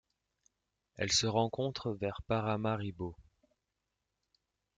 Elle 0.95 1.11
se 1.11 1.27
rencontre 1.27 1.91
vers 1.91 2.23
Paramaribo. 2.23 3.15